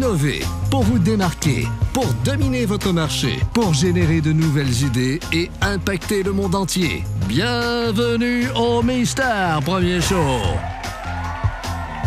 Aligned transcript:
innover, 0.00 0.40
pour 0.70 0.82
vous 0.82 0.98
démarquer, 0.98 1.66
pour 1.92 2.06
dominer 2.24 2.64
votre 2.64 2.90
marché, 2.90 3.38
pour 3.52 3.74
générer 3.74 4.22
de 4.22 4.32
nouvelles 4.32 4.82
idées 4.82 5.20
et 5.30 5.50
impacter 5.60 6.22
le 6.22 6.32
monde 6.32 6.54
entier. 6.54 7.04
Bienvenue 7.28 8.46
au 8.56 8.82
Mister 8.82 9.58
Premier 9.62 10.00
Show. 10.00 10.40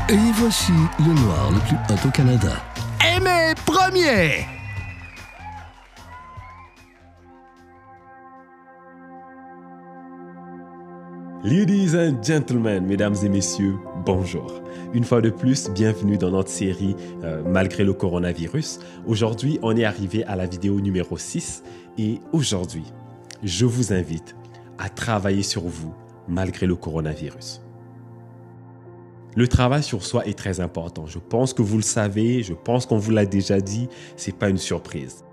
Et 0.09 0.17
voici 0.33 0.71
le 0.99 1.13
noir 1.13 1.51
le 1.51 1.59
plus 1.59 1.77
hot 1.87 2.07
au 2.07 2.11
Canada. 2.11 2.53
Aimé 3.15 3.53
Premier! 3.63 4.47
Ladies 11.43 11.95
and 11.95 12.23
gentlemen, 12.23 12.85
mesdames 12.87 13.15
et 13.21 13.29
messieurs, 13.29 13.75
bonjour. 14.05 14.61
Une 14.93 15.03
fois 15.03 15.21
de 15.21 15.29
plus, 15.29 15.69
bienvenue 15.69 16.17
dans 16.17 16.31
notre 16.31 16.49
série 16.49 16.95
euh, 17.23 17.41
Malgré 17.43 17.83
le 17.83 17.93
coronavirus. 17.93 18.79
Aujourd'hui, 19.07 19.59
on 19.61 19.75
est 19.77 19.85
arrivé 19.85 20.23
à 20.25 20.35
la 20.35 20.45
vidéo 20.45 20.79
numéro 20.81 21.17
6 21.17 21.63
et 21.97 22.19
aujourd'hui, 22.31 22.85
je 23.43 23.65
vous 23.65 23.93
invite 23.93 24.35
à 24.77 24.89
travailler 24.89 25.43
sur 25.43 25.63
vous 25.63 25.93
malgré 26.27 26.65
le 26.65 26.75
coronavirus. 26.75 27.61
Le 29.35 29.47
travail 29.47 29.83
sur 29.83 30.03
soi 30.03 30.25
est 30.27 30.37
très 30.37 30.59
important. 30.59 31.05
Je 31.07 31.19
pense 31.19 31.53
que 31.53 31.61
vous 31.61 31.77
le 31.77 31.83
savez, 31.83 32.43
je 32.43 32.53
pense 32.53 32.85
qu'on 32.85 32.97
vous 32.97 33.11
l'a 33.11 33.25
déjà 33.25 33.59
dit, 33.59 33.87
c'est 34.15 34.35
pas 34.35 34.49
une 34.49 34.57
surprise. 34.57 35.23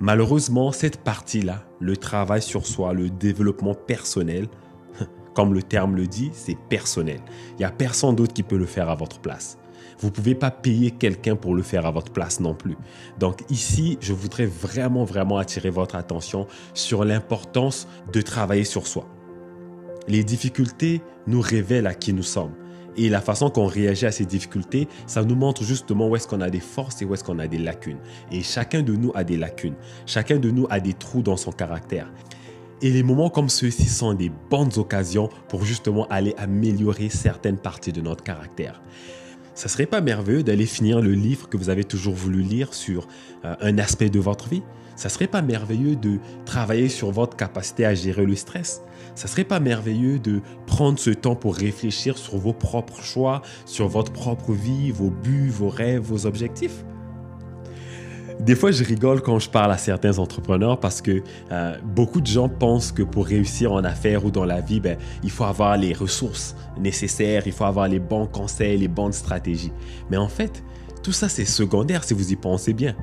Malheureusement, 0.00 0.72
cette 0.72 0.98
partie-là, 0.98 1.64
le 1.80 1.96
travail 1.96 2.42
sur 2.42 2.66
soi, 2.66 2.92
le 2.92 3.10
développement 3.10 3.74
personnel, 3.74 4.48
comme 5.36 5.52
le 5.52 5.62
terme 5.62 5.96
le 5.96 6.06
dit, 6.06 6.30
c'est 6.32 6.56
personnel. 6.56 7.20
Il 7.52 7.56
n'y 7.58 7.64
a 7.66 7.70
personne 7.70 8.16
d'autre 8.16 8.32
qui 8.32 8.42
peut 8.42 8.56
le 8.56 8.64
faire 8.64 8.88
à 8.88 8.94
votre 8.94 9.20
place. 9.20 9.58
Vous 9.98 10.06
ne 10.06 10.12
pouvez 10.12 10.34
pas 10.34 10.50
payer 10.50 10.90
quelqu'un 10.90 11.36
pour 11.36 11.54
le 11.54 11.62
faire 11.62 11.84
à 11.84 11.90
votre 11.90 12.10
place 12.10 12.40
non 12.40 12.54
plus. 12.54 12.74
Donc 13.18 13.42
ici, 13.50 13.98
je 14.00 14.14
voudrais 14.14 14.46
vraiment, 14.46 15.04
vraiment 15.04 15.36
attirer 15.36 15.68
votre 15.68 15.94
attention 15.94 16.46
sur 16.72 17.04
l'importance 17.04 17.86
de 18.14 18.22
travailler 18.22 18.64
sur 18.64 18.86
soi. 18.86 19.06
Les 20.08 20.24
difficultés 20.24 21.02
nous 21.26 21.42
révèlent 21.42 21.86
à 21.86 21.94
qui 21.94 22.14
nous 22.14 22.22
sommes. 22.22 22.54
Et 22.96 23.10
la 23.10 23.20
façon 23.20 23.50
qu'on 23.50 23.66
réagit 23.66 24.06
à 24.06 24.12
ces 24.12 24.24
difficultés, 24.24 24.88
ça 25.06 25.22
nous 25.22 25.36
montre 25.36 25.64
justement 25.64 26.08
où 26.08 26.16
est-ce 26.16 26.26
qu'on 26.26 26.40
a 26.40 26.48
des 26.48 26.60
forces 26.60 27.02
et 27.02 27.04
où 27.04 27.12
est-ce 27.12 27.24
qu'on 27.24 27.38
a 27.40 27.46
des 27.46 27.58
lacunes. 27.58 27.98
Et 28.32 28.42
chacun 28.42 28.80
de 28.80 28.94
nous 28.94 29.12
a 29.14 29.22
des 29.22 29.36
lacunes. 29.36 29.74
Chacun 30.06 30.38
de 30.38 30.50
nous 30.50 30.66
a 30.70 30.80
des 30.80 30.94
trous 30.94 31.20
dans 31.20 31.36
son 31.36 31.52
caractère. 31.52 32.10
Et 32.82 32.90
les 32.90 33.02
moments 33.02 33.30
comme 33.30 33.48
ceux-ci 33.48 33.88
sont 33.88 34.12
des 34.12 34.30
bonnes 34.50 34.76
occasions 34.76 35.30
pour 35.48 35.64
justement 35.64 36.06
aller 36.08 36.34
améliorer 36.36 37.08
certaines 37.08 37.56
parties 37.56 37.92
de 37.92 38.02
notre 38.02 38.22
caractère. 38.22 38.82
Ça 39.54 39.68
serait 39.68 39.86
pas 39.86 40.02
merveilleux 40.02 40.42
d'aller 40.42 40.66
finir 40.66 41.00
le 41.00 41.12
livre 41.12 41.48
que 41.48 41.56
vous 41.56 41.70
avez 41.70 41.84
toujours 41.84 42.14
voulu 42.14 42.42
lire 42.42 42.74
sur 42.74 43.08
euh, 43.46 43.54
un 43.60 43.78
aspect 43.78 44.10
de 44.10 44.20
votre 44.20 44.50
vie? 44.50 44.62
Ça 44.94 45.08
serait 45.08 45.26
pas 45.26 45.40
merveilleux 45.40 45.96
de 45.96 46.18
travailler 46.44 46.90
sur 46.90 47.10
votre 47.10 47.36
capacité 47.36 47.86
à 47.86 47.94
gérer 47.94 48.26
le 48.26 48.36
stress? 48.36 48.82
Ça 49.14 49.26
serait 49.26 49.44
pas 49.44 49.60
merveilleux 49.60 50.18
de 50.18 50.42
prendre 50.66 50.98
ce 50.98 51.10
temps 51.10 51.36
pour 51.36 51.56
réfléchir 51.56 52.18
sur 52.18 52.36
vos 52.36 52.52
propres 52.52 53.02
choix, 53.02 53.40
sur 53.64 53.88
votre 53.88 54.12
propre 54.12 54.52
vie, 54.52 54.90
vos 54.90 55.10
buts, 55.10 55.48
vos 55.48 55.70
rêves, 55.70 56.02
vos 56.02 56.26
objectifs? 56.26 56.84
Des 58.40 58.54
fois, 58.54 58.70
je 58.70 58.84
rigole 58.84 59.22
quand 59.22 59.38
je 59.38 59.48
parle 59.48 59.72
à 59.72 59.78
certains 59.78 60.18
entrepreneurs 60.18 60.78
parce 60.78 61.00
que 61.00 61.22
euh, 61.50 61.76
beaucoup 61.82 62.20
de 62.20 62.26
gens 62.26 62.48
pensent 62.48 62.92
que 62.92 63.02
pour 63.02 63.26
réussir 63.26 63.72
en 63.72 63.82
affaires 63.82 64.24
ou 64.24 64.30
dans 64.30 64.44
la 64.44 64.60
vie, 64.60 64.80
ben, 64.80 64.98
il 65.22 65.30
faut 65.30 65.44
avoir 65.44 65.76
les 65.76 65.94
ressources 65.94 66.54
nécessaires, 66.78 67.44
il 67.46 67.52
faut 67.52 67.64
avoir 67.64 67.88
les 67.88 67.98
bons 67.98 68.26
conseils, 68.26 68.78
les 68.78 68.88
bonnes 68.88 69.12
stratégies. 69.12 69.72
Mais 70.10 70.16
en 70.16 70.28
fait, 70.28 70.62
tout 71.02 71.12
ça, 71.12 71.28
c'est 71.28 71.44
secondaire 71.46 72.04
si 72.04 72.14
vous 72.14 72.32
y 72.32 72.36
pensez 72.36 72.74
bien. 72.74 72.94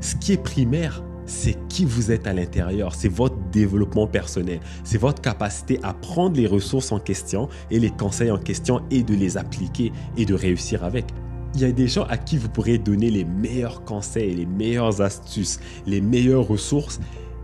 Ce 0.00 0.14
qui 0.16 0.32
est 0.32 0.42
primaire, 0.42 1.02
c'est 1.26 1.56
qui 1.68 1.86
vous 1.86 2.12
êtes 2.12 2.26
à 2.26 2.34
l'intérieur, 2.34 2.94
c'est 2.94 3.08
votre 3.08 3.36
développement 3.50 4.06
personnel, 4.06 4.60
c'est 4.84 4.98
votre 4.98 5.22
capacité 5.22 5.80
à 5.82 5.94
prendre 5.94 6.36
les 6.36 6.46
ressources 6.46 6.92
en 6.92 6.98
question 6.98 7.48
et 7.70 7.78
les 7.78 7.90
conseils 7.90 8.30
en 8.30 8.38
question 8.38 8.82
et 8.90 9.02
de 9.02 9.14
les 9.14 9.38
appliquer 9.38 9.92
et 10.18 10.26
de 10.26 10.34
réussir 10.34 10.84
avec 10.84 11.06
il 11.54 11.60
y 11.60 11.64
a 11.64 11.72
des 11.72 11.88
gens 11.88 12.04
à 12.04 12.16
qui 12.16 12.36
vous 12.36 12.48
pourrez 12.48 12.78
donner 12.78 13.10
les 13.10 13.24
meilleurs 13.24 13.84
conseils, 13.84 14.34
les 14.34 14.46
meilleures 14.46 15.00
astuces, 15.00 15.60
les 15.86 16.00
meilleures 16.00 16.46
ressources, 16.46 17.00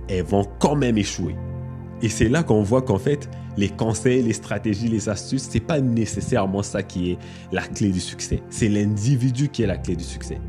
elles 0.08 0.24
vont 0.24 0.46
quand 0.58 0.74
même 0.74 0.98
échouer. 0.98 1.36
Et 2.02 2.08
c'est 2.08 2.28
là 2.28 2.42
qu'on 2.42 2.62
voit 2.62 2.82
qu'en 2.82 2.98
fait, 2.98 3.28
les 3.56 3.68
conseils, 3.68 4.22
les 4.22 4.32
stratégies, 4.32 4.88
les 4.88 5.08
astuces, 5.08 5.46
c'est 5.50 5.60
pas 5.60 5.80
nécessairement 5.80 6.62
ça 6.62 6.82
qui 6.82 7.12
est 7.12 7.18
la 7.52 7.62
clé 7.62 7.90
du 7.90 8.00
succès. 8.00 8.42
C'est 8.48 8.68
l'individu 8.68 9.48
qui 9.48 9.62
est 9.62 9.66
la 9.66 9.76
clé 9.76 9.96
du 9.96 10.04
succès. 10.04 10.40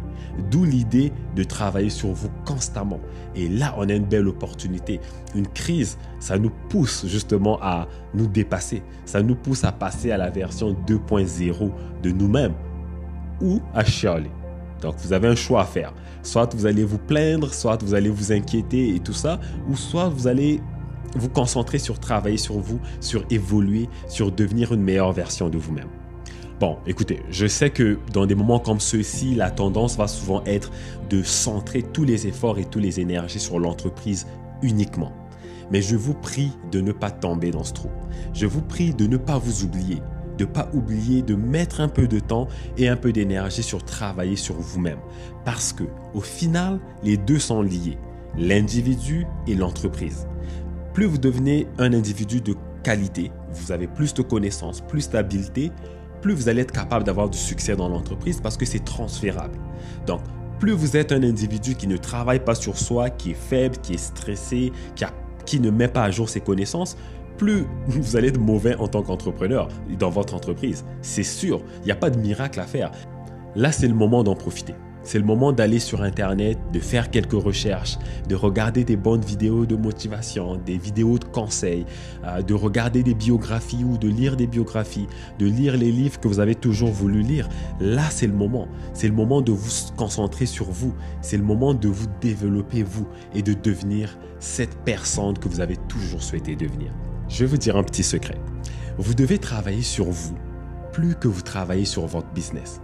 D'où 0.49 0.63
l'idée 0.63 1.11
de 1.35 1.43
travailler 1.43 1.89
sur 1.89 2.09
vous 2.13 2.29
constamment. 2.45 3.01
Et 3.35 3.49
là, 3.49 3.75
on 3.77 3.89
a 3.89 3.93
une 3.93 4.05
belle 4.05 4.29
opportunité. 4.29 5.01
Une 5.35 5.47
crise, 5.47 5.97
ça 6.19 6.37
nous 6.37 6.51
pousse 6.69 7.05
justement 7.05 7.61
à 7.61 7.87
nous 8.13 8.27
dépasser. 8.27 8.81
Ça 9.05 9.21
nous 9.21 9.35
pousse 9.35 9.65
à 9.65 9.73
passer 9.73 10.11
à 10.11 10.17
la 10.17 10.29
version 10.29 10.73
2.0 10.87 11.71
de 12.01 12.11
nous-mêmes 12.11 12.53
ou 13.41 13.59
à 13.73 13.83
chialer. 13.83 14.31
Donc 14.81 14.95
vous 14.97 15.13
avez 15.13 15.27
un 15.27 15.35
choix 15.35 15.61
à 15.61 15.65
faire. 15.65 15.93
Soit 16.23 16.53
vous 16.55 16.65
allez 16.65 16.83
vous 16.83 16.97
plaindre, 16.97 17.53
soit 17.53 17.81
vous 17.81 17.93
allez 17.93 18.09
vous 18.09 18.31
inquiéter 18.31 18.95
et 18.95 18.99
tout 18.99 19.13
ça, 19.13 19.39
ou 19.69 19.75
soit 19.75 20.09
vous 20.09 20.27
allez 20.27 20.59
vous 21.15 21.29
concentrer 21.29 21.77
sur 21.77 21.99
travailler 21.99 22.37
sur 22.37 22.59
vous, 22.59 22.79
sur 22.99 23.23
évoluer, 23.29 23.89
sur 24.07 24.31
devenir 24.31 24.73
une 24.73 24.81
meilleure 24.81 25.11
version 25.11 25.49
de 25.49 25.57
vous-même. 25.57 25.89
Bon, 26.59 26.77
écoutez, 26.85 27.21
je 27.31 27.47
sais 27.47 27.71
que 27.71 27.97
dans 28.13 28.27
des 28.27 28.35
moments 28.35 28.59
comme 28.59 28.79
ceux-ci, 28.79 29.33
la 29.33 29.49
tendance 29.49 29.97
va 29.97 30.07
souvent 30.07 30.43
être 30.45 30.71
de 31.09 31.23
centrer 31.23 31.81
tous 31.81 32.03
les 32.03 32.27
efforts 32.27 32.59
et 32.59 32.65
toutes 32.65 32.83
les 32.83 32.99
énergies 32.99 33.39
sur 33.39 33.59
l'entreprise 33.59 34.27
uniquement. 34.61 35.11
Mais 35.71 35.81
je 35.81 35.95
vous 35.95 36.13
prie 36.13 36.51
de 36.71 36.79
ne 36.79 36.91
pas 36.91 37.09
tomber 37.09 37.49
dans 37.49 37.63
ce 37.63 37.73
trou. 37.73 37.89
Je 38.33 38.45
vous 38.45 38.61
prie 38.61 38.93
de 38.93 39.07
ne 39.07 39.17
pas 39.17 39.39
vous 39.39 39.63
oublier 39.63 40.01
de 40.41 40.45
pas 40.45 40.69
oublier 40.73 41.21
de 41.21 41.35
mettre 41.35 41.81
un 41.81 41.87
peu 41.87 42.07
de 42.07 42.19
temps 42.19 42.47
et 42.75 42.89
un 42.89 42.95
peu 42.95 43.11
d'énergie 43.11 43.61
sur 43.61 43.85
travailler 43.85 44.35
sur 44.35 44.55
vous-même. 44.55 44.97
Parce 45.45 45.71
que, 45.71 45.83
au 46.15 46.21
final, 46.21 46.79
les 47.03 47.15
deux 47.15 47.37
sont 47.37 47.61
liés, 47.61 47.99
l'individu 48.35 49.27
et 49.45 49.53
l'entreprise. 49.53 50.27
Plus 50.95 51.05
vous 51.05 51.19
devenez 51.19 51.67
un 51.77 51.93
individu 51.93 52.41
de 52.41 52.55
qualité, 52.83 53.31
vous 53.53 53.71
avez 53.71 53.85
plus 53.85 54.15
de 54.15 54.23
connaissances, 54.23 54.81
plus 54.81 55.11
d'habileté, 55.11 55.71
plus 56.23 56.33
vous 56.33 56.49
allez 56.49 56.61
être 56.61 56.71
capable 56.71 57.03
d'avoir 57.05 57.29
du 57.29 57.37
succès 57.37 57.75
dans 57.75 57.87
l'entreprise 57.87 58.41
parce 58.41 58.57
que 58.57 58.65
c'est 58.65 58.83
transférable. 58.83 59.59
Donc, 60.07 60.21
plus 60.59 60.71
vous 60.71 60.97
êtes 60.97 61.11
un 61.11 61.21
individu 61.21 61.75
qui 61.75 61.85
ne 61.85 61.97
travaille 61.97 62.43
pas 62.43 62.55
sur 62.55 62.77
soi, 62.77 63.11
qui 63.11 63.31
est 63.31 63.35
faible, 63.49 63.77
qui 63.77 63.93
est 63.93 64.03
stressé, 64.03 64.71
qui, 64.95 65.05
qui 65.45 65.59
ne 65.59 65.69
met 65.69 65.87
pas 65.87 66.03
à 66.03 66.11
jour 66.11 66.29
ses 66.29 66.41
connaissances, 66.41 66.97
plus 67.41 67.65
vous 67.87 68.15
allez 68.15 68.27
être 68.27 68.39
mauvais 68.39 68.75
en 68.75 68.87
tant 68.87 69.01
qu'entrepreneur 69.01 69.67
dans 69.97 70.11
votre 70.11 70.35
entreprise. 70.35 70.85
C'est 71.01 71.23
sûr, 71.23 71.63
il 71.81 71.85
n'y 71.85 71.91
a 71.91 71.95
pas 71.95 72.11
de 72.11 72.19
miracle 72.19 72.59
à 72.59 72.65
faire. 72.65 72.91
Là, 73.55 73.71
c'est 73.71 73.87
le 73.87 73.95
moment 73.95 74.23
d'en 74.23 74.35
profiter. 74.35 74.75
C'est 75.03 75.17
le 75.17 75.25
moment 75.25 75.51
d'aller 75.51 75.79
sur 75.79 76.03
Internet, 76.03 76.59
de 76.71 76.79
faire 76.79 77.09
quelques 77.09 77.31
recherches, 77.31 77.97
de 78.29 78.35
regarder 78.35 78.83
des 78.83 78.95
bonnes 78.95 79.25
vidéos 79.25 79.65
de 79.65 79.75
motivation, 79.75 80.57
des 80.57 80.77
vidéos 80.77 81.17
de 81.17 81.25
conseils, 81.25 81.87
euh, 82.23 82.43
de 82.43 82.53
regarder 82.53 83.01
des 83.01 83.15
biographies 83.15 83.83
ou 83.83 83.97
de 83.97 84.07
lire 84.07 84.37
des 84.37 84.45
biographies, 84.45 85.07
de 85.39 85.47
lire 85.47 85.75
les 85.75 85.91
livres 85.91 86.19
que 86.19 86.27
vous 86.27 86.39
avez 86.39 86.53
toujours 86.53 86.91
voulu 86.91 87.23
lire. 87.23 87.49
Là, 87.79 88.07
c'est 88.11 88.27
le 88.27 88.33
moment. 88.33 88.67
C'est 88.93 89.07
le 89.07 89.15
moment 89.15 89.41
de 89.41 89.51
vous 89.51 89.71
concentrer 89.97 90.45
sur 90.45 90.69
vous. 90.69 90.93
C'est 91.21 91.37
le 91.37 91.43
moment 91.43 91.73
de 91.73 91.87
vous 91.87 92.07
développer 92.21 92.83
vous 92.83 93.07
et 93.33 93.41
de 93.41 93.53
devenir 93.53 94.19
cette 94.39 94.77
personne 94.85 95.39
que 95.39 95.49
vous 95.49 95.61
avez 95.61 95.77
toujours 95.87 96.21
souhaité 96.21 96.55
devenir. 96.55 96.91
Je 97.31 97.45
vais 97.45 97.45
vous 97.45 97.57
dire 97.57 97.77
un 97.77 97.83
petit 97.83 98.03
secret. 98.03 98.35
Vous 98.97 99.13
devez 99.13 99.37
travailler 99.37 99.83
sur 99.83 100.05
vous 100.05 100.35
plus 100.91 101.15
que 101.15 101.29
vous 101.29 101.41
travaillez 101.41 101.85
sur 101.85 102.05
votre 102.05 102.27
business. 102.33 102.81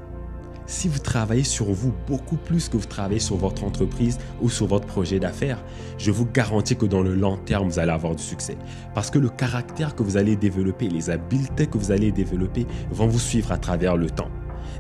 Si 0.66 0.88
vous 0.88 1.00
travaillez 1.00 1.44
sur 1.44 1.66
vous 1.66 1.94
beaucoup 2.08 2.38
plus 2.38 2.70
que 2.70 2.78
vous 2.78 2.86
travaillez 2.86 3.20
sur 3.20 3.36
votre 3.36 3.66
entreprise 3.66 4.18
ou 4.42 4.50
sur 4.50 4.68
votre 4.68 4.88
projet 4.88 5.20
d'affaires, 5.20 5.62
je 5.98 6.12
vous 6.12 6.26
garantis 6.26 6.78
que 6.78 6.86
dans 6.86 7.02
le 7.02 7.14
long 7.14 7.36
terme, 7.36 7.68
vous 7.68 7.80
allez 7.80 7.92
avoir 7.92 8.16
du 8.16 8.24
succès. 8.24 8.58
Parce 8.96 9.12
que 9.12 9.20
le 9.20 9.30
caractère 9.30 9.96
que 9.96 10.04
vous 10.04 10.16
allez 10.16 10.38
développer, 10.38 10.88
les 10.88 11.10
habiletés 11.10 11.68
que 11.68 11.78
vous 11.78 11.92
allez 11.92 12.14
développer 12.14 12.68
vont 12.90 13.08
vous 13.08 13.20
suivre 13.20 13.52
à 13.52 13.58
travers 13.58 13.98
le 13.98 14.10
temps. 14.10 14.32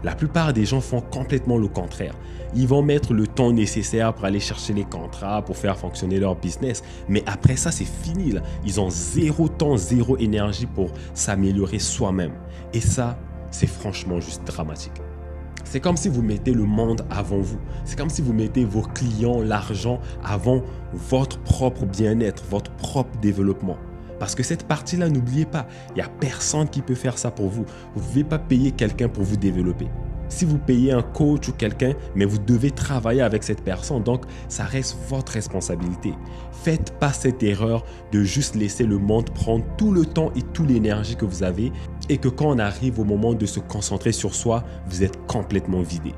La 0.04 0.16
plupart 0.16 0.54
des 0.54 0.66
gens 0.66 0.82
font 0.82 1.02
complètement 1.02 1.58
le 1.58 1.68
contraire. 1.68 2.14
Ils 2.56 2.68
vont 2.68 2.82
mettre 2.82 3.14
le 3.14 3.28
temps 3.28 3.52
nécessaire 3.52 4.14
pour 4.14 4.26
aller 4.26 4.40
chercher 4.40 4.74
les 4.74 4.86
contrats, 4.86 5.42
pour 5.44 5.58
faire 5.58 5.78
fonctionner 5.78 6.20
leur 6.20 6.36
business. 6.36 6.84
Mais 7.10 7.24
après 7.26 7.56
ça, 7.56 7.72
c'est 7.72 7.86
fini. 7.86 8.34
Ils 8.66 8.80
ont 8.80 8.90
zéro 8.90 9.48
temps, 9.48 9.78
zéro 9.78 10.18
énergie 10.18 10.66
pour 10.66 10.92
s'améliorer 11.14 11.80
soi-même. 11.80 12.34
Et 12.74 12.82
ça, 12.82 13.18
c'est 13.52 13.68
franchement 13.68 14.20
juste 14.20 14.44
dramatique. 14.46 15.02
C'est 15.64 15.82
comme 15.82 15.98
si 15.98 16.08
vous 16.08 16.22
mettez 16.22 16.54
le 16.54 16.64
monde 16.64 17.06
avant 17.10 17.40
vous. 17.40 17.60
C'est 17.84 17.98
comme 17.98 18.10
si 18.10 18.22
vous 18.22 18.32
mettez 18.32 18.64
vos 18.64 18.84
clients, 18.84 19.42
l'argent 19.42 20.00
avant 20.24 20.62
votre 20.94 21.40
propre 21.40 21.86
bien-être, 21.86 22.44
votre 22.50 22.72
propre 22.72 23.18
développement. 23.20 23.78
Parce 24.20 24.36
que 24.36 24.44
cette 24.44 24.68
partie-là, 24.68 25.10
n'oubliez 25.10 25.46
pas, 25.46 25.68
il 25.90 25.96
n'y 25.96 26.02
a 26.02 26.10
personne 26.10 26.70
qui 26.70 26.82
peut 26.82 26.96
faire 26.96 27.18
ça 27.18 27.32
pour 27.32 27.50
vous. 27.50 27.66
Vous 27.96 28.02
ne 28.02 28.08
pouvez 28.08 28.24
pas 28.24 28.40
payer 28.40 28.72
quelqu'un 28.72 29.10
pour 29.10 29.24
vous 29.24 29.38
développer. 29.38 29.88
Si 30.30 30.44
vous 30.44 30.58
payez 30.58 30.92
un 30.92 31.02
coach 31.02 31.48
ou 31.48 31.54
quelqu'un, 31.54 31.94
mais 32.16 32.26
vous 32.26 32.38
devez 32.38 32.72
travailler 32.72 33.22
avec 33.22 33.44
cette 33.44 33.64
personne, 33.64 34.04
donc 34.04 34.26
ça 34.50 34.66
reste 34.66 34.98
votre 35.08 35.32
responsabilité. 35.32 36.14
Faites 36.52 36.92
pas 37.00 37.14
cette 37.14 37.42
erreur 37.44 37.86
de 38.12 38.24
juste 38.24 38.56
laisser 38.56 38.84
le 38.84 38.98
monde 38.98 39.30
prendre 39.30 39.64
tout 39.78 39.92
le 39.92 40.06
temps 40.06 40.32
et 40.36 40.42
toute 40.42 40.70
l'énergie 40.70 41.16
que 41.16 41.26
vous 41.26 41.44
avez 41.44 41.72
et 42.10 42.18
que 42.18 42.28
quand 42.28 42.48
on 42.48 42.60
arrive 42.60 43.00
au 43.00 43.06
moment 43.06 43.34
de 43.34 43.46
se 43.46 43.60
concentrer 43.60 44.12
sur 44.12 44.36
soi, 44.36 44.64
vous 44.88 45.04
êtes 45.04 45.26
complètement 45.28 45.82
vidé. 45.82 46.14